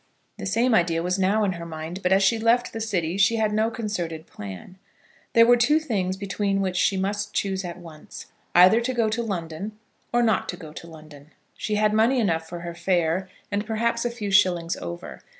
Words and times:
The 0.39 0.47
same 0.47 0.73
idea 0.73 1.03
was 1.03 1.19
now 1.19 1.43
in 1.43 1.51
her 1.51 1.65
mind, 1.67 2.01
but 2.01 2.11
as 2.11 2.23
she 2.23 2.39
left 2.39 2.73
the 2.73 2.81
city 2.81 3.17
she 3.19 3.35
had 3.35 3.53
no 3.53 3.69
concerted 3.69 4.25
plan. 4.25 4.79
There 5.33 5.45
were 5.45 5.55
two 5.57 5.79
things 5.79 6.17
between 6.17 6.59
which 6.59 6.75
she 6.75 6.97
must 6.97 7.35
choose 7.35 7.63
at 7.63 7.77
once, 7.77 8.25
either 8.55 8.81
to 8.81 8.95
go 8.95 9.09
to 9.09 9.21
London, 9.21 9.73
or 10.11 10.23
not 10.23 10.49
to 10.49 10.57
go 10.57 10.73
to 10.73 10.87
London. 10.87 11.29
She 11.55 11.75
had 11.75 11.93
money 11.93 12.19
enough 12.19 12.49
for 12.49 12.61
her 12.61 12.73
fare, 12.73 13.29
and 13.51 13.63
perhaps 13.67 14.03
a 14.03 14.09
few 14.09 14.31
shillings 14.31 14.75
over. 14.77 15.21